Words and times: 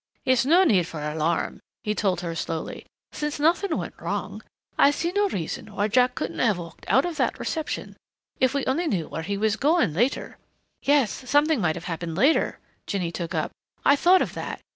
"It's 0.25 0.47
no 0.47 0.63
need 0.63 0.87
for 0.87 0.99
alarm," 0.99 1.59
he 1.83 1.93
told 1.93 2.21
her 2.21 2.33
slowly, 2.33 2.87
"since 3.11 3.39
nothing 3.39 3.77
went 3.77 3.93
wrong. 4.01 4.41
I 4.75 4.89
see 4.89 5.11
no 5.11 5.29
reason 5.29 5.75
why 5.75 5.89
Jack 5.89 6.15
couldn't 6.15 6.39
have 6.39 6.57
walked 6.57 6.85
out 6.89 7.05
of 7.05 7.17
that 7.17 7.37
reception. 7.37 7.95
If 8.39 8.55
we 8.55 8.65
only 8.65 8.87
knew 8.87 9.07
where 9.07 9.21
he 9.21 9.37
was 9.37 9.57
going 9.57 9.93
later" 9.93 10.39
"Yes, 10.81 11.29
something 11.29 11.61
might 11.61 11.75
have 11.75 11.85
happened 11.85 12.15
later," 12.17 12.57
Jinny 12.87 13.11
took 13.11 13.35
up. 13.35 13.51
"I 13.85 13.95
thought 13.95 14.23
of 14.23 14.33
that. 14.33 14.61